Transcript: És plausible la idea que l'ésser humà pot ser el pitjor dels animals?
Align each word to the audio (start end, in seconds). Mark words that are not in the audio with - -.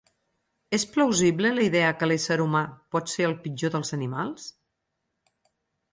És 0.77 0.85
plausible 0.93 1.51
la 1.57 1.65
idea 1.67 1.91
que 1.99 2.09
l'ésser 2.09 2.39
humà 2.47 2.63
pot 2.97 3.15
ser 3.15 3.27
el 3.29 3.39
pitjor 3.47 3.75
dels 3.77 3.97
animals? 3.99 4.49